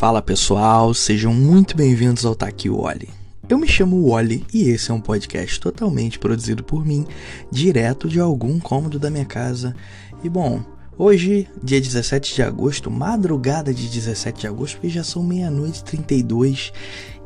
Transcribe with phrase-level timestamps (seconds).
[0.00, 3.10] Fala pessoal, sejam muito bem-vindos ao Taki Wally.
[3.46, 7.06] Eu me chamo Wally e esse é um podcast totalmente produzido por mim,
[7.52, 9.76] direto de algum cômodo da minha casa.
[10.24, 10.64] E bom,
[10.96, 15.84] hoje, dia 17 de agosto, madrugada de 17 de agosto, porque já são meia-noite e
[15.84, 16.72] 32.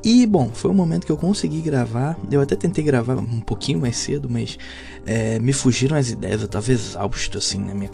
[0.03, 2.19] E bom, foi o momento que eu consegui gravar.
[2.29, 4.59] Eu até tentei gravar um pouquinho mais cedo, mas
[5.07, 6.43] é, me fugiram as ideias.
[6.43, 7.89] Eu tava exausto assim, né, minha,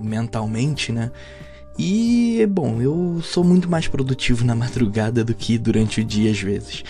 [0.00, 1.10] mentalmente, né?
[1.78, 6.40] E, bom, eu sou muito mais produtivo na madrugada do que durante o dia às
[6.40, 6.84] vezes.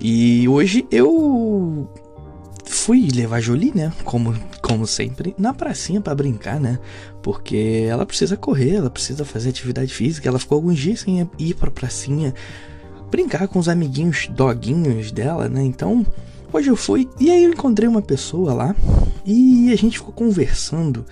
[0.00, 1.88] E hoje eu
[2.64, 3.92] fui levar Jolie, né?
[4.04, 6.78] Como, como sempre, na pracinha para brincar, né?
[7.22, 10.28] Porque ela precisa correr, ela precisa fazer atividade física.
[10.28, 12.34] Ela ficou alguns dias sem ir pra pracinha
[13.10, 15.62] brincar com os amiguinhos doguinhos dela, né?
[15.62, 16.04] Então,
[16.54, 18.76] hoje eu fui e aí eu encontrei uma pessoa lá
[19.26, 21.04] e a gente ficou conversando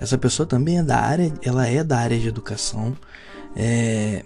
[0.00, 2.96] essa pessoa também é da área, ela é da área de educação.
[3.56, 4.24] É,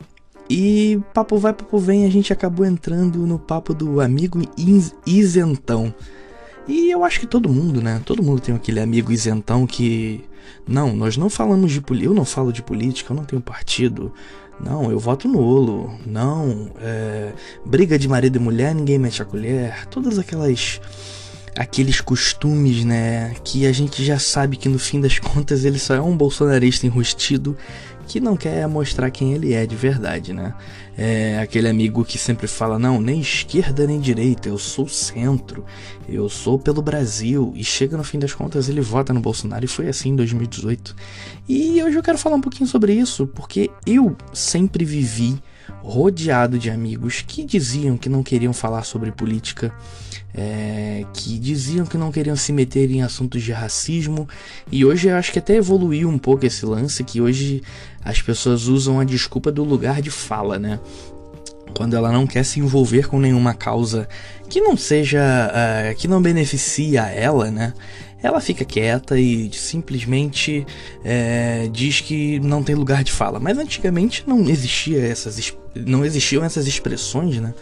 [0.48, 4.41] e papo vai, papo vem, a gente acabou entrando no papo do amigo
[5.06, 5.94] isentão.
[6.66, 8.00] E eu acho que todo mundo, né?
[8.05, 10.24] Todo mundo tem aquele amigo isentão que.
[10.66, 12.10] Não, nós não falamos de política.
[12.10, 14.12] Eu não falo de política, eu não tenho partido.
[14.60, 15.98] Não, eu voto nulo.
[16.06, 17.32] Não, é,
[17.66, 19.86] briga de marido e mulher, ninguém mete a colher.
[19.88, 20.80] Todas aquelas
[21.56, 23.34] aqueles costumes, né?
[23.44, 26.86] Que a gente já sabe que no fim das contas ele só é um bolsonarista
[26.86, 27.56] enrustido
[28.12, 30.55] que não quer mostrar quem ele é de verdade, né?
[30.98, 35.64] É aquele amigo que sempre fala: não, nem esquerda nem direita, eu sou centro,
[36.06, 37.54] eu sou pelo Brasil.
[37.56, 40.94] E chega no fim das contas ele vota no Bolsonaro e foi assim em 2018.
[41.48, 45.42] E hoje eu quero falar um pouquinho sobre isso, porque eu sempre vivi
[45.83, 49.73] rodeado de amigos que diziam que não queriam falar sobre política,
[50.34, 54.28] é, que diziam que não queriam se meter em assuntos de racismo,
[54.70, 57.62] e hoje eu acho que até evoluiu um pouco esse lance, que hoje
[58.05, 60.81] as pessoas usam a desculpa do lugar de fala, né?
[61.77, 64.06] Quando ela não quer se envolver com nenhuma causa
[64.49, 65.21] que não seja.
[65.22, 67.72] Uh, que não beneficia ela, né?
[68.22, 70.65] Ela fica quieta e simplesmente
[71.05, 73.41] é, diz que não tem lugar de fala.
[73.41, 77.55] Mas antigamente não existia essas não existiam essas expressões, né,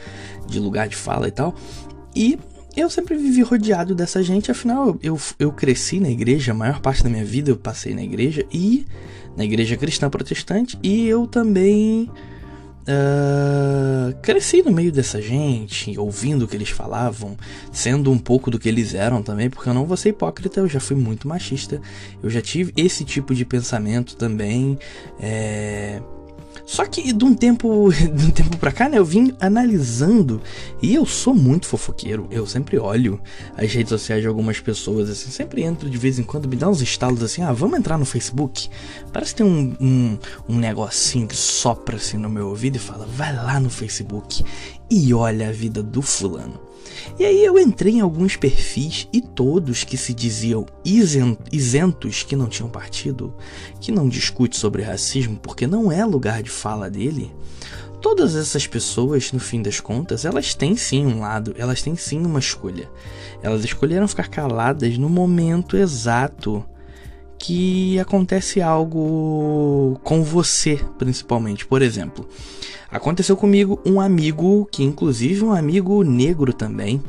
[0.47, 1.55] de lugar de fala e tal.
[2.15, 2.39] E
[2.77, 7.03] eu sempre vivi rodeado dessa gente, afinal eu, eu cresci na igreja, a maior parte
[7.03, 8.87] da minha vida eu passei na igreja e
[9.37, 12.11] na igreja cristã protestante e eu também
[12.91, 17.37] Uh, cresci no meio dessa gente, ouvindo o que eles falavam,
[17.71, 20.69] sendo um pouco do que eles eram também, porque eu não vou ser hipócrita, eu
[20.69, 21.81] já fui muito machista,
[22.21, 24.77] eu já tive esse tipo de pensamento também.
[25.21, 26.03] É,
[26.71, 30.41] só que de um tempo, de um tempo pra cá, né, eu vim analisando
[30.81, 32.29] e eu sou muito fofoqueiro.
[32.31, 33.21] Eu sempre olho
[33.57, 36.69] as redes sociais de algumas pessoas, assim, sempre entro de vez em quando, me dá
[36.69, 38.69] uns estalos assim, ah, vamos entrar no Facebook.
[39.13, 43.05] Parece que tem um, um, um negocinho que sopra assim no meu ouvido e fala,
[43.05, 44.45] vai lá no Facebook
[44.91, 46.61] e olha a vida do fulano.
[47.19, 52.49] E aí eu entrei em alguns perfis e todos que se diziam isentos, que não
[52.49, 53.35] tinham partido,
[53.81, 57.33] que não discute sobre racismo porque não é lugar de fala dele.
[58.01, 62.19] Todas essas pessoas, no fim das contas, elas têm sim um lado, elas têm sim
[62.25, 62.91] uma escolha.
[63.43, 66.65] Elas escolheram ficar caladas no momento exato
[67.39, 71.67] que acontece algo com você, principalmente.
[71.67, 72.27] Por exemplo,
[72.91, 77.03] aconteceu comigo um amigo, que inclusive um amigo negro também.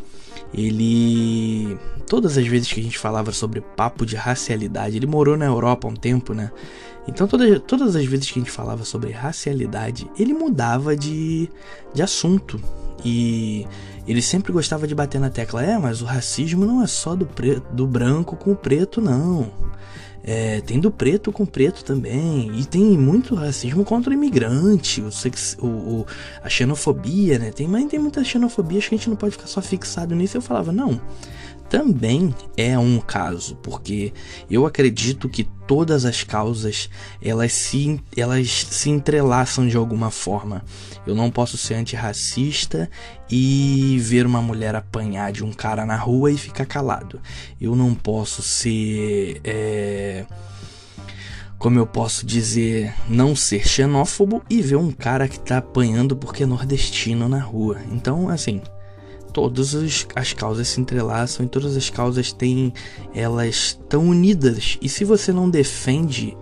[0.54, 1.78] Ele.
[2.08, 5.88] Todas as vezes que a gente falava sobre papo de racialidade, ele morou na Europa
[5.88, 6.52] há um tempo, né?
[7.08, 11.50] Então, todas, todas as vezes que a gente falava sobre racialidade, ele mudava de,
[11.94, 12.62] de assunto.
[13.04, 13.66] E
[14.08, 17.26] ele sempre gostava de bater na tecla: é, mas o racismo não é só do,
[17.26, 19.52] preto, do branco com o preto, não.
[20.24, 22.52] É, tem do preto com preto também.
[22.60, 26.06] E tem muito racismo contra o imigrante, o, sex, o, o,
[26.44, 27.52] a xenofobia, né?
[27.52, 30.38] Tem, mas tem muita xenofobia, acho que a gente não pode ficar só fixado nisso.
[30.38, 31.00] Eu falava, não
[31.72, 34.12] também é um caso, porque
[34.50, 36.90] eu acredito que todas as causas
[37.24, 40.66] elas se, elas se entrelaçam de alguma forma.
[41.08, 42.92] Eu não posso ser antirracista
[43.30, 47.22] e ver uma mulher apanhar de um cara na rua e ficar calado.
[47.60, 49.40] Eu não posso ser.
[49.46, 50.26] É
[51.58, 56.42] como eu posso dizer, não ser xenófobo e ver um cara que tá apanhando porque
[56.42, 57.78] é nordestino na rua.
[57.92, 58.60] Então, assim,
[59.34, 59.76] todas
[60.16, 62.74] as causas se entrelaçam e todas as causas têm
[63.14, 64.78] elas estão unidas.
[64.82, 66.38] E se você não defende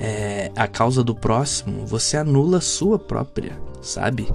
[0.00, 4.28] é, a causa do próximo você anula a sua própria sabe?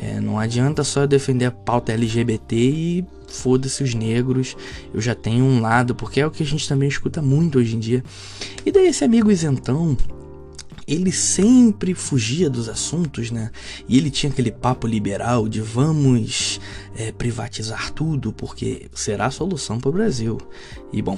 [0.00, 4.56] É, não adianta só defender a pauta LGBT e foda-se os negros.
[4.92, 7.76] Eu já tenho um lado porque é o que a gente também escuta muito hoje
[7.76, 8.04] em dia.
[8.64, 9.96] E daí esse amigo isentão
[10.90, 13.52] ele sempre fugia dos assuntos, né?
[13.88, 16.60] E ele tinha aquele papo liberal de vamos
[16.96, 20.38] é, privatizar tudo porque será a solução para o Brasil.
[20.92, 21.16] E bom,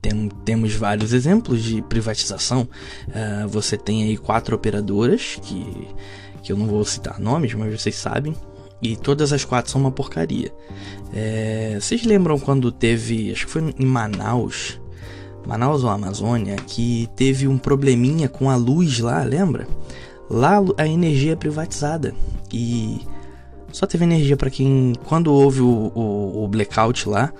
[0.00, 2.66] tem, temos vários exemplos de privatização.
[3.08, 5.88] Uh, você tem aí quatro operadoras que,
[6.42, 8.34] que eu não vou citar nomes, mas vocês sabem.
[8.80, 10.50] E todas as quatro são uma porcaria.
[11.12, 14.80] É, vocês lembram quando teve, acho que foi em Manaus,
[15.46, 19.66] Manaus ou Amazônia, que teve um probleminha com a luz lá, lembra?
[20.28, 22.14] Lá a energia é privatizada
[22.52, 23.00] e
[23.72, 27.32] só teve energia para quem, quando houve o, o, o blackout lá,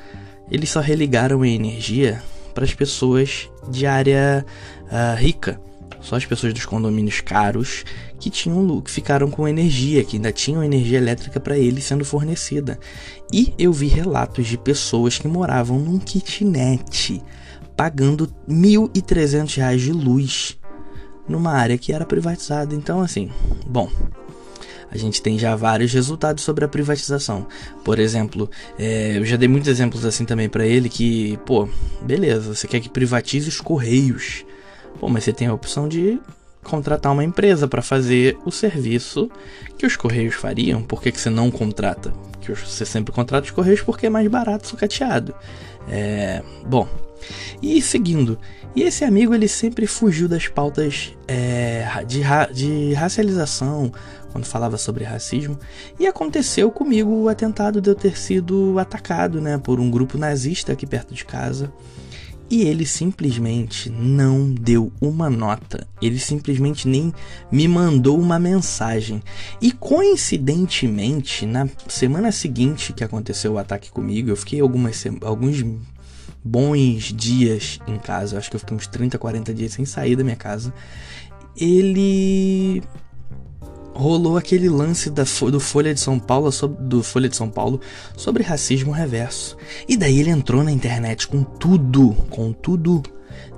[0.50, 2.22] eles só religaram a energia
[2.54, 4.44] para as pessoas de área
[4.86, 5.60] uh, rica.
[6.00, 7.84] Só as pessoas dos condomínios caros
[8.18, 12.78] que tinham que ficaram com energia, que ainda tinham energia elétrica para eles sendo fornecida.
[13.32, 17.22] E eu vi relatos de pessoas que moravam num kitnet
[17.80, 20.58] pagando R$ 1.300 de luz
[21.26, 22.74] numa área que era privatizada.
[22.74, 23.30] Então, assim,
[23.66, 23.90] bom,
[24.90, 27.46] a gente tem já vários resultados sobre a privatização.
[27.82, 31.66] Por exemplo, é, eu já dei muitos exemplos assim também para ele que, pô,
[32.02, 34.44] beleza, você quer que privatize os correios.
[34.98, 36.20] Pô, mas você tem a opção de
[36.62, 39.30] contratar uma empresa para fazer o serviço
[39.78, 40.82] que os correios fariam.
[40.82, 42.10] Por que, que você não contrata?
[42.32, 45.34] Porque você sempre contrata os correios porque é mais barato sucateado.
[45.88, 46.86] É, bom,
[47.62, 48.38] e seguindo,
[48.74, 53.92] e esse amigo ele sempre fugiu das pautas é, de, ra de racialização
[54.30, 55.58] quando falava sobre racismo.
[55.98, 60.72] E aconteceu comigo o atentado de eu ter sido atacado né, por um grupo nazista
[60.72, 61.72] aqui perto de casa.
[62.48, 65.86] E ele simplesmente não deu uma nota.
[66.02, 67.12] Ele simplesmente nem
[67.50, 69.22] me mandou uma mensagem.
[69.60, 75.64] E coincidentemente, na semana seguinte que aconteceu o ataque comigo, eu fiquei algumas, alguns
[76.42, 78.38] bons dias em casa.
[78.38, 80.72] acho que eu fiquei uns 30, 40 dias sem sair da minha casa.
[81.56, 82.82] Ele
[83.94, 87.80] rolou aquele lance da, do Folha de São Paulo do Folha de São Paulo
[88.16, 89.56] sobre racismo reverso.
[89.88, 93.02] E daí ele entrou na internet com tudo, com tudo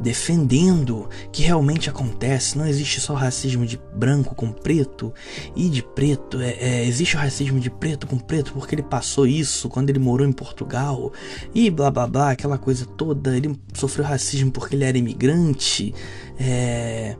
[0.00, 5.12] defendendo que realmente acontece, não existe só racismo de branco com preto
[5.54, 9.26] e de preto, é, é, existe o racismo de preto com preto porque ele passou
[9.26, 11.12] isso quando ele morou em Portugal
[11.54, 15.94] e blá blá blá, aquela coisa toda, ele sofreu racismo porque ele era imigrante,
[16.38, 17.16] é...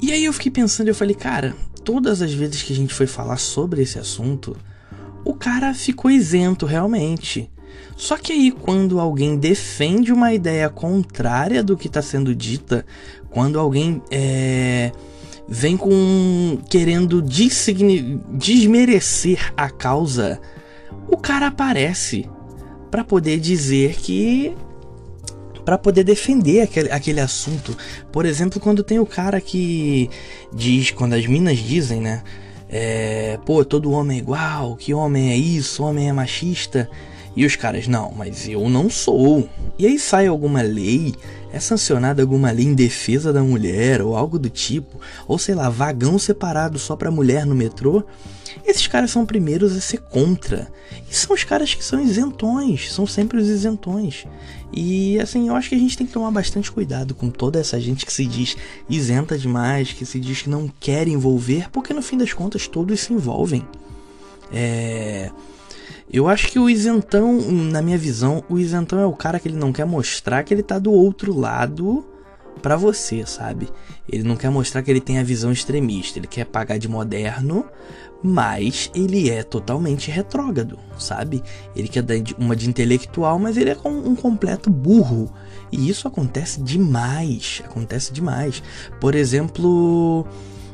[0.00, 3.06] E aí eu fiquei pensando, eu falei, cara, todas as vezes que a gente foi
[3.06, 4.56] falar sobre esse assunto,
[5.24, 7.50] o cara ficou isento realmente.
[7.96, 12.86] Só que aí, quando alguém defende uma ideia contrária do que está sendo dita,
[13.30, 14.92] quando alguém é,
[15.48, 17.22] vem com querendo
[18.32, 20.40] desmerecer a causa,
[21.08, 22.28] o cara aparece
[22.90, 24.54] para poder dizer que
[25.64, 27.76] para poder defender aquele, aquele assunto.
[28.10, 30.08] Por exemplo, quando tem o cara que
[30.50, 32.22] diz, quando as minas dizem, né?
[32.70, 36.88] É, pô, todo homem é igual, que homem é isso, homem é machista.
[37.38, 39.48] E os caras, não, mas eu não sou.
[39.78, 41.14] E aí sai alguma lei,
[41.52, 45.70] é sancionada alguma lei em defesa da mulher ou algo do tipo, ou sei lá,
[45.70, 48.02] vagão separado só pra mulher no metrô.
[48.66, 50.66] Esses caras são primeiros a ser contra.
[51.08, 54.26] E são os caras que são isentões, são sempre os isentões.
[54.72, 57.78] E assim, eu acho que a gente tem que tomar bastante cuidado com toda essa
[57.78, 58.56] gente que se diz
[58.90, 62.98] isenta demais, que se diz que não quer envolver, porque no fim das contas todos
[62.98, 63.64] se envolvem.
[64.52, 65.30] É.
[66.10, 69.58] Eu acho que o isentão, na minha visão, o isentão é o cara que ele
[69.58, 72.04] não quer mostrar que ele tá do outro lado
[72.62, 73.68] para você, sabe?
[74.08, 77.66] Ele não quer mostrar que ele tem a visão extremista, ele quer pagar de moderno,
[78.22, 81.42] mas ele é totalmente retrógrado, sabe?
[81.76, 85.32] Ele quer dar uma de intelectual, mas ele é um completo burro.
[85.70, 88.62] E isso acontece demais, acontece demais.
[88.98, 90.26] Por exemplo,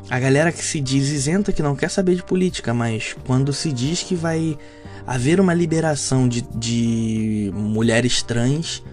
[0.09, 3.71] a galera que se diz isenta, que não quer saber de política, mas quando se
[3.71, 4.57] diz que vai
[5.05, 8.83] haver uma liberação de, de mulheres trans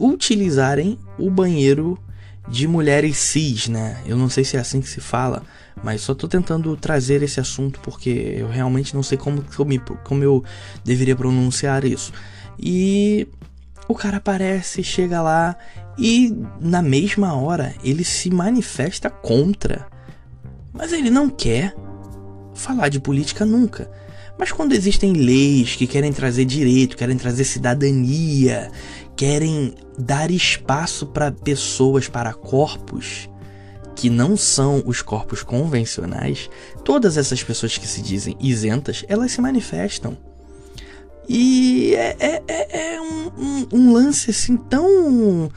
[0.00, 1.98] utilizarem o banheiro
[2.48, 4.00] de mulheres cis, né?
[4.06, 5.42] Eu não sei se é assim que se fala,
[5.82, 10.24] mas só tô tentando trazer esse assunto porque eu realmente não sei como, como, como
[10.24, 10.44] eu
[10.84, 12.12] deveria pronunciar isso.
[12.58, 13.28] E
[13.88, 15.56] o cara aparece, chega lá
[15.98, 19.86] e na mesma hora ele se manifesta contra.
[20.72, 21.74] Mas ele não quer
[22.54, 23.90] falar de política nunca.
[24.40, 28.72] Mas quando existem leis que querem trazer direito, querem trazer cidadania,
[29.14, 33.28] querem dar espaço para pessoas, para corpos
[33.94, 36.48] que não são os corpos convencionais,
[36.82, 40.16] todas essas pessoas que se dizem isentas, elas se manifestam.
[41.28, 45.50] E é, é, é, é um, um, um, lance assim tão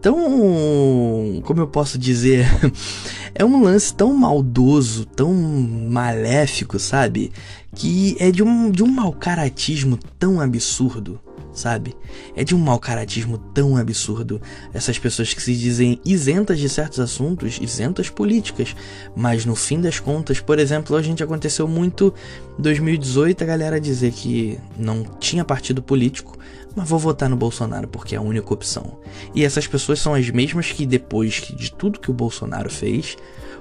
[0.00, 1.42] tão.
[1.44, 2.46] Como eu posso dizer?
[3.34, 7.32] é um lance tão maldoso, tão maléfico, sabe?
[7.74, 11.20] Que é de um, de um mau caratismo tão absurdo
[11.56, 11.96] sabe?
[12.36, 14.40] É de um mau caratismo tão absurdo.
[14.72, 18.76] Essas pessoas que se dizem isentas de certos assuntos, isentas políticas,
[19.16, 22.12] mas no fim das contas, por exemplo, a gente aconteceu muito
[22.58, 26.38] em 2018 a galera dizer que não tinha partido político,
[26.76, 28.98] mas vou votar no Bolsonaro porque é a única opção.
[29.34, 33.16] E essas pessoas são as mesmas que depois de tudo que o Bolsonaro fez,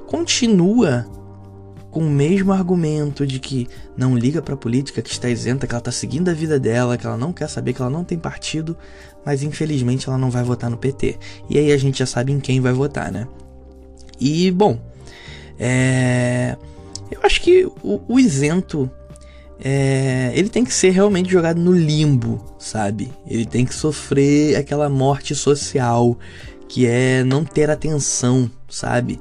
[0.05, 1.07] continua
[1.89, 5.81] com o mesmo argumento de que não liga pra política, que está isenta, que ela
[5.81, 8.77] tá seguindo a vida dela, que ela não quer saber, que ela não tem partido,
[9.25, 11.17] mas infelizmente ela não vai votar no PT.
[11.49, 13.25] E aí a gente já sabe em quem vai votar, né?
[14.19, 14.77] E, bom,
[15.57, 16.57] é...
[17.09, 18.91] eu acho que o, o isento
[19.59, 23.11] é, ele tem que ser realmente jogado no limbo, sabe?
[23.27, 26.17] Ele tem que sofrer aquela morte social
[26.67, 29.19] que é não ter atenção, sabe?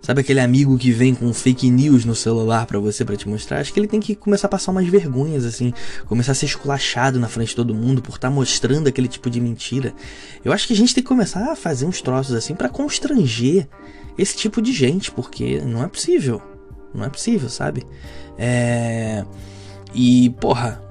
[0.00, 3.60] Sabe aquele amigo que vem com fake news no celular para você para te mostrar?
[3.60, 5.72] Acho que ele tem que começar a passar umas vergonhas assim,
[6.06, 9.30] começar a ser esculachado na frente de todo mundo por estar tá mostrando aquele tipo
[9.30, 9.94] de mentira.
[10.44, 13.68] Eu acho que a gente tem que começar a fazer uns troços assim para constranger
[14.18, 16.42] esse tipo de gente, porque não é possível.
[16.92, 17.86] Não é possível, sabe?
[18.36, 19.24] É
[19.94, 20.82] e, porra,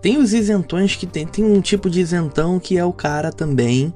[0.00, 3.92] tem os isentões que tem, tem um tipo de isentão que é o cara também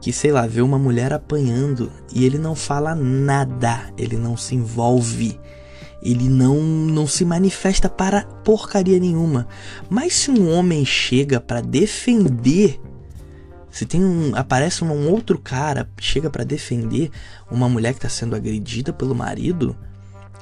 [0.00, 4.54] que, sei lá, vê uma mulher apanhando e ele não fala nada, ele não se
[4.54, 5.38] envolve,
[6.02, 9.46] ele não, não se manifesta para porcaria nenhuma.
[9.90, 12.80] Mas se um homem chega para defender,
[13.70, 17.10] se tem um aparece um outro cara chega para defender
[17.50, 19.76] uma mulher que está sendo agredida pelo marido,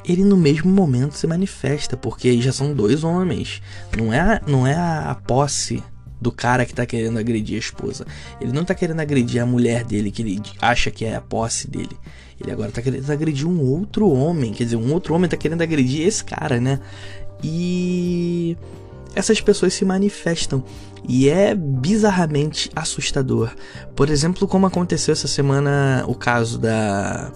[0.08, 3.60] ele no mesmo momento se manifesta, porque já são dois homens.
[3.96, 5.82] Não é, não é a, a posse
[6.20, 8.06] do cara que tá querendo agredir a esposa.
[8.40, 11.68] Ele não tá querendo agredir a mulher dele, que ele acha que é a posse
[11.70, 11.96] dele.
[12.40, 14.52] Ele agora tá querendo agredir um outro homem.
[14.52, 16.80] Quer dizer, um outro homem tá querendo agredir esse cara, né?
[17.42, 18.56] E
[19.14, 20.64] essas pessoas se manifestam.
[21.06, 23.50] E é bizarramente assustador.
[23.94, 27.32] Por exemplo, como aconteceu essa semana o caso da,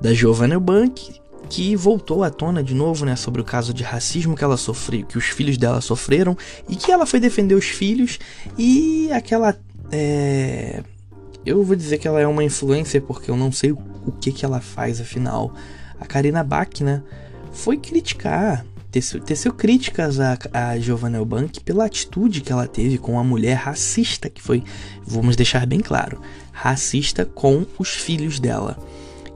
[0.00, 4.34] da Giovanna Bank, que voltou à tona de novo, né, sobre o caso de racismo
[4.34, 6.36] que ela sofreu, que os filhos dela sofreram
[6.68, 8.18] e que ela foi defender os filhos
[8.56, 9.56] e aquela
[9.90, 10.82] é...
[11.44, 14.44] eu vou dizer que ela é uma influencer porque eu não sei o que que
[14.44, 15.54] ela faz afinal.
[16.00, 17.02] A Karina Bach, né,
[17.52, 23.18] foi criticar teceu, teceu críticas a, a Giovanna Elbank pela atitude que ela teve com
[23.18, 24.64] a mulher racista, que foi,
[25.06, 26.20] vamos deixar bem claro,
[26.50, 28.78] racista com os filhos dela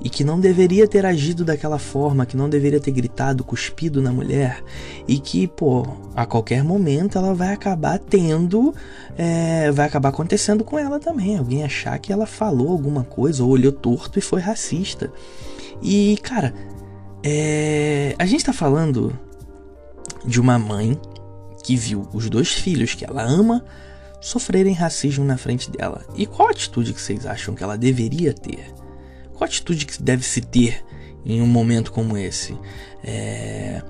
[0.01, 4.13] e que não deveria ter agido daquela forma, que não deveria ter gritado, cuspido na
[4.13, 4.63] mulher
[5.09, 8.75] e que, pô, a qualquer momento ela vai acabar tendo,
[9.17, 11.39] é, vai acabar acontecendo com ela também.
[11.39, 15.11] Alguém achar que ela falou alguma coisa ou olhou torto e foi racista.
[15.83, 16.55] E, cara,
[17.23, 19.19] é, a gente tá falando
[20.25, 20.99] de uma mãe
[21.65, 23.65] que viu os dois filhos que ela ama
[24.21, 26.05] sofrerem racismo na frente dela.
[26.15, 28.73] E qual atitude que vocês acham que ela deveria ter?
[29.37, 30.85] Qual atitude que deve se ter
[31.25, 32.57] em um momento como esse?
[33.05, 33.83] É...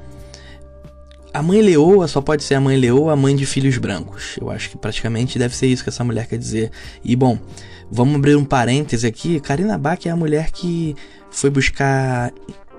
[1.33, 4.37] A mãe leoa só pode ser a mãe leoa, a mãe de filhos brancos.
[4.41, 6.71] Eu acho que praticamente deve ser isso que essa mulher quer dizer.
[7.05, 7.39] E bom,
[7.91, 9.39] vamos abrir um parêntese aqui.
[9.39, 10.97] Karina Bach é a mulher que
[11.31, 12.33] foi buscar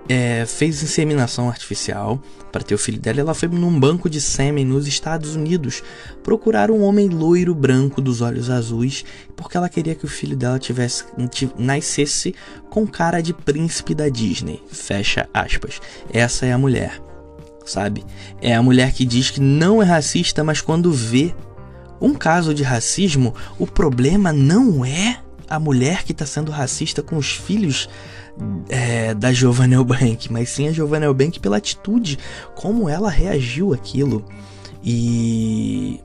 [0.10, 2.22] é, fez inseminação artificial
[2.52, 3.20] para ter o filho dela.
[3.20, 5.84] Ela foi num banco de sêmen nos Estados Unidos
[6.24, 9.04] procurar um homem loiro branco dos olhos azuis,
[9.36, 11.06] porque ela queria que o filho dela tivesse
[11.58, 12.34] nascesse
[12.70, 14.62] com cara de príncipe da Disney.
[14.72, 15.82] Fecha aspas.
[16.12, 17.02] Essa é a mulher,
[17.66, 18.06] sabe?
[18.42, 21.34] É a mulher que diz que não é racista, mas quando vê
[22.00, 27.18] um caso de racismo, o problema não é a mulher que está sendo racista com
[27.18, 27.90] os filhos
[28.70, 32.20] é, da Giovanna Elbank, mas sim a Giovanna Elbank pela atitude,
[32.56, 34.25] como ela reagiu aquilo.
[34.84, 36.00] E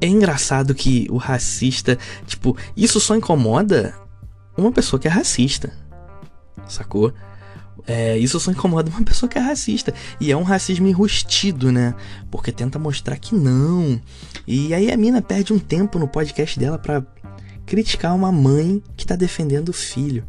[0.00, 3.94] é engraçado que o racista, tipo, isso só incomoda
[4.56, 5.72] uma pessoa que é racista,
[6.68, 7.12] sacou?
[7.86, 9.92] É, isso só incomoda uma pessoa que é racista.
[10.20, 11.94] E é um racismo enrustido, né?
[12.30, 14.00] Porque tenta mostrar que não.
[14.46, 17.04] E aí a mina perde um tempo no podcast dela pra
[17.66, 20.24] criticar uma mãe que tá defendendo o filho.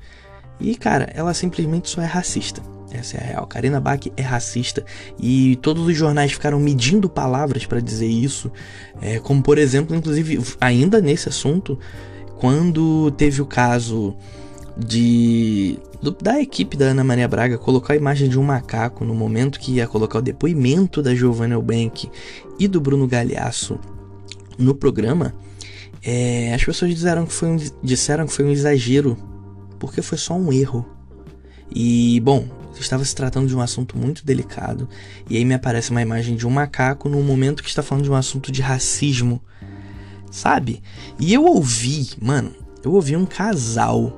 [0.60, 2.62] E, cara, ela simplesmente só é racista.
[2.92, 3.48] Essa é a real.
[3.48, 4.86] Karina Bach é racista
[5.20, 8.52] e todos os jornais ficaram medindo palavras para dizer isso.
[9.02, 11.78] É, como, por exemplo, inclusive, ainda nesse assunto,
[12.38, 14.16] quando teve o caso
[14.78, 15.80] de
[16.22, 19.72] da equipe da Ana Maria Braga colocar a imagem de um macaco no momento que
[19.72, 22.10] ia colocar o depoimento da Giovanna Elbank
[22.60, 23.80] e do Bruno Galhaço
[24.58, 25.34] no programa,
[26.06, 29.18] É, as pessoas disseram que, foi um, disseram que foi um exagero,
[29.80, 30.86] porque foi só um erro.
[31.74, 32.48] E, bom,
[32.80, 34.88] estava se tratando de um assunto muito delicado,
[35.28, 38.12] e aí me aparece uma imagem de um macaco no momento que está falando de
[38.12, 39.42] um assunto de racismo,
[40.30, 40.84] sabe?
[41.20, 44.14] E eu ouvi, mano, eu ouvi um casal,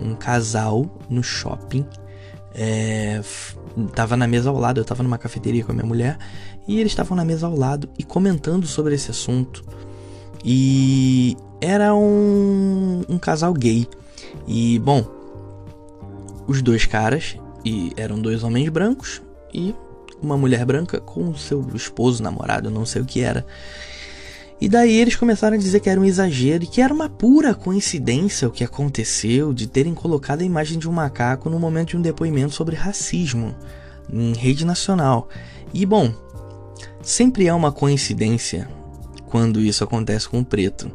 [0.00, 1.86] um casal no shopping,
[2.54, 3.20] é,
[3.94, 6.18] tava na mesa ao lado, eu tava numa cafeteria com a minha mulher,
[6.66, 9.64] e eles estavam na mesa ao lado e comentando sobre esse assunto.
[10.44, 13.86] E era um, um casal gay.
[14.46, 15.04] E, bom,
[16.46, 19.22] os dois caras, e eram dois homens brancos
[19.54, 19.74] e
[20.20, 23.46] uma mulher branca com seu esposo, namorado, não sei o que era.
[24.60, 27.52] E daí eles começaram a dizer que era um exagero e que era uma pura
[27.52, 31.96] coincidência o que aconteceu de terem colocado a imagem de um macaco no momento de
[31.96, 33.56] um depoimento sobre racismo
[34.12, 35.28] em rede nacional.
[35.74, 36.14] E bom,
[37.02, 38.68] sempre é uma coincidência
[39.32, 40.92] quando isso acontece com o preto.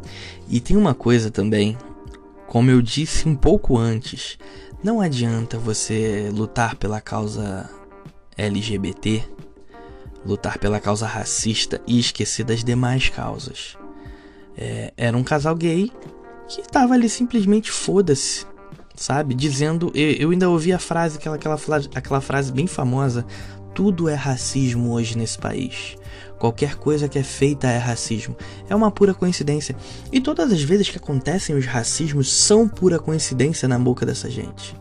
[0.48, 1.76] E tem uma coisa também,
[2.46, 4.38] como eu disse um pouco antes,
[4.84, 7.68] não adianta você lutar pela causa
[8.38, 9.24] LGBT,
[10.24, 13.76] lutar pela causa racista e esquecer das demais causas.
[14.56, 15.92] É, era um casal gay
[16.48, 18.46] que tava ali simplesmente foda-se,
[18.96, 19.34] sabe?
[19.34, 19.92] Dizendo.
[19.96, 21.58] Eu, eu, ainda ouvi a frase, aquela, aquela,
[21.96, 23.26] aquela frase bem famosa:
[23.78, 25.96] tudo é racismo hoje nesse país.
[26.40, 28.36] Qualquer coisa que é feita é racismo.
[28.68, 29.76] É uma pura coincidência.
[30.12, 34.76] E todas as vezes que acontecem os racismos são pura coincidência na boca dessa gente.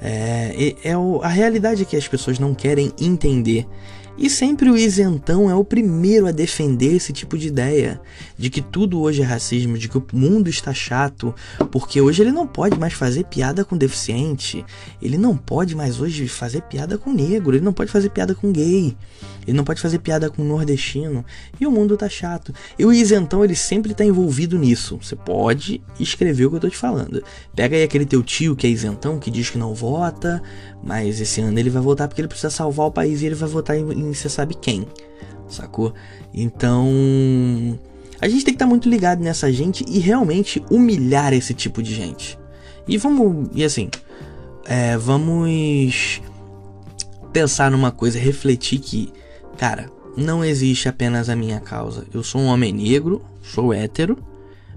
[0.00, 3.68] É, é, é a realidade que as pessoas não querem entender.
[4.16, 8.00] E sempre o isentão é o primeiro a defender esse tipo de ideia
[8.36, 11.34] de que tudo hoje é racismo, de que o mundo está chato,
[11.70, 14.64] porque hoje ele não pode mais fazer piada com deficiente,
[15.00, 18.52] ele não pode mais hoje fazer piada com negro, ele não pode fazer piada com
[18.52, 18.96] gay,
[19.46, 21.24] ele não pode fazer piada com nordestino,
[21.60, 22.54] e o mundo tá chato.
[22.78, 24.98] E o isentão ele sempre tá envolvido nisso.
[25.00, 27.22] Você pode escrever o que eu tô te falando.
[27.54, 30.42] Pega aí aquele teu tio que é isentão, que diz que não vota,
[30.82, 33.48] mas esse ano ele vai votar porque ele precisa salvar o país e ele vai
[33.48, 34.86] votar em, você sabe quem,
[35.48, 35.92] sacou?
[36.32, 37.78] Então.
[38.20, 41.82] A gente tem que estar tá muito ligado nessa gente e realmente humilhar esse tipo
[41.82, 42.38] de gente.
[42.86, 43.48] E vamos.
[43.52, 43.90] E assim.
[44.64, 46.20] É, vamos
[47.32, 49.12] pensar numa coisa, refletir que,
[49.56, 52.06] cara, não existe apenas a minha causa.
[52.12, 54.16] Eu sou um homem negro, sou hétero,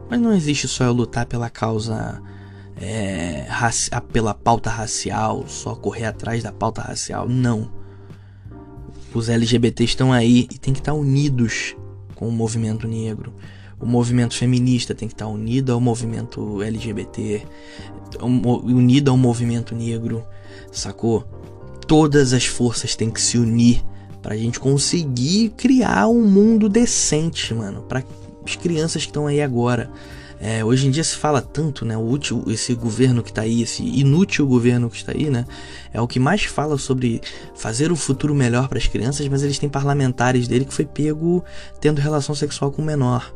[0.09, 2.21] mas não existe só eu lutar pela causa
[2.77, 3.47] é,
[4.11, 7.27] pela pauta racial, só correr atrás da pauta racial.
[7.27, 7.69] Não.
[9.15, 11.73] Os LGBT estão aí e tem que estar unidos
[12.15, 13.33] com o movimento negro.
[13.79, 17.43] O movimento feminista tem que estar unido ao movimento LGBT,
[18.21, 20.25] unido ao movimento negro,
[20.69, 21.23] sacou?
[21.87, 23.81] Todas as forças têm que se unir
[24.21, 28.03] pra gente conseguir criar um mundo decente, mano, para
[28.45, 29.89] as crianças que estão aí agora.
[30.47, 31.97] É, hoje em dia se fala tanto, né?
[31.97, 35.43] O útil, esse governo que está aí, esse inútil governo que está aí, né?
[35.91, 37.19] É o que mais fala sobre
[37.55, 41.43] fazer o futuro melhor para as crianças, mas eles têm parlamentares dele que foi pego
[41.81, 43.33] tendo relação sexual com o menor.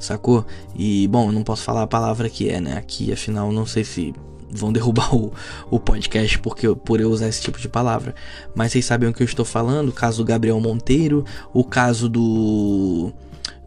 [0.00, 0.44] Sacou?
[0.74, 2.76] E, bom, eu não posso falar a palavra que é, né?
[2.76, 4.12] Aqui, afinal, não sei se
[4.50, 5.32] vão derrubar o,
[5.70, 8.12] o podcast porque, por eu usar esse tipo de palavra.
[8.56, 9.90] Mas vocês sabem o que eu estou falando.
[9.90, 13.12] O caso do Gabriel Monteiro, o caso do.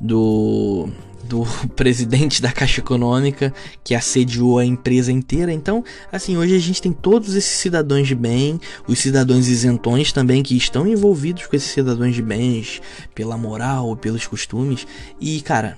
[0.01, 0.89] Do
[1.27, 5.51] do presidente da Caixa Econômica que assediou a empresa inteira.
[5.51, 10.41] Então, assim, hoje a gente tem todos esses cidadãos de bem, os cidadãos isentões também
[10.41, 12.81] que estão envolvidos com esses cidadãos de bens
[13.13, 14.87] pela moral, pelos costumes.
[15.19, 15.77] E, cara,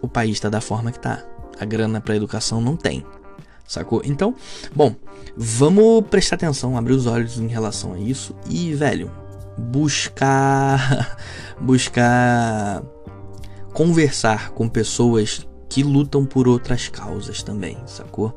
[0.00, 1.24] o país está da forma que tá.
[1.58, 3.04] A grana para educação não tem.
[3.66, 4.02] Sacou?
[4.04, 4.34] Então,
[4.74, 4.96] bom,
[5.36, 9.10] vamos prestar atenção, abrir os olhos em relação a isso e, velho,
[9.56, 11.16] buscar
[11.60, 12.82] buscar
[13.80, 18.36] conversar com pessoas que lutam por outras causas também, sacou?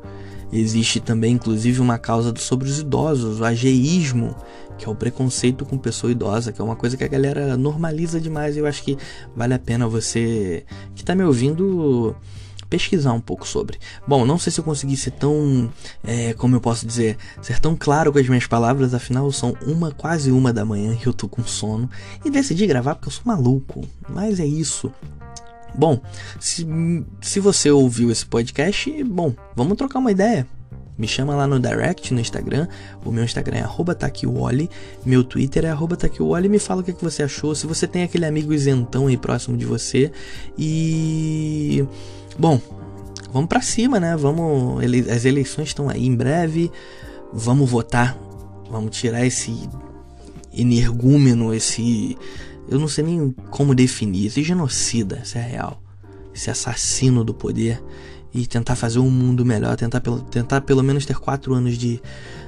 [0.50, 4.34] Existe também, inclusive, uma causa sobre os idosos, o ageísmo,
[4.78, 8.18] que é o preconceito com pessoa idosa, que é uma coisa que a galera normaliza
[8.18, 8.56] demais.
[8.56, 8.96] E eu acho que
[9.36, 12.16] vale a pena você que está me ouvindo
[12.70, 13.78] pesquisar um pouco sobre.
[14.08, 15.70] Bom, não sei se eu consegui ser tão,
[16.02, 19.92] é, como eu posso dizer, ser tão claro com as minhas palavras, afinal são uma,
[19.92, 21.90] quase uma da manhã e eu tô com sono
[22.24, 23.86] e decidi gravar porque eu sou maluco.
[24.08, 24.90] Mas é isso.
[25.76, 26.00] Bom,
[26.38, 26.66] se,
[27.20, 30.46] se você ouviu esse podcast, bom, vamos trocar uma ideia.
[30.96, 32.68] Me chama lá no direct no Instagram.
[33.04, 34.70] O meu Instagram é taquiwally.
[35.04, 36.48] Meu Twitter é taquiwally.
[36.48, 37.52] Me fala o que, é que você achou.
[37.54, 40.12] Se você tem aquele amigo isentão aí próximo de você.
[40.56, 41.84] E.
[42.38, 42.60] Bom,
[43.32, 44.16] vamos para cima, né?
[44.16, 44.82] Vamos.
[44.84, 45.10] Ele...
[45.10, 46.70] As eleições estão aí em breve.
[47.32, 48.16] Vamos votar.
[48.70, 49.68] Vamos tirar esse
[50.56, 52.16] energúmeno, esse
[52.68, 54.26] eu não sei nem como definir.
[54.26, 55.82] Esse genocida, isso é real.
[56.34, 57.82] esse assassino do poder
[58.32, 60.00] e tentar fazer um mundo melhor, tentar,
[60.30, 62.02] tentar pelo menos ter quatro anos de,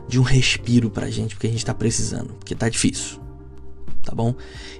[0.09, 3.20] de um respiro pra gente, porque a gente tá precisando, porque tá difícil.
[4.02, 4.35] Tá bom?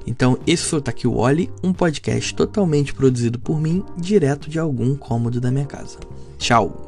[0.07, 4.97] Então, esse foi o Taki Wally, um podcast totalmente produzido por mim, direto de algum
[4.97, 5.99] cômodo da minha casa.
[6.39, 6.86] Tchau!